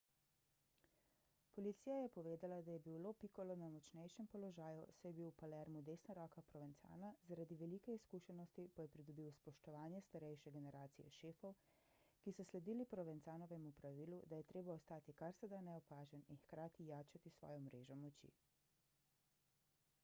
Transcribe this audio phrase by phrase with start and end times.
[1.55, 5.35] policija je povedala da je bil lo piccolo na močnejšem položaju saj je bil v
[5.41, 11.53] palermu desna roka provenzana zaradi velike izkušenosti pa je pridobil spoštovanje starejše generacije šefov
[12.23, 16.87] ki so sledili provenzanovemu pravilu da je treba ostati kar se da neopažen in hkrati
[16.89, 18.33] jačati svojo mrežo moči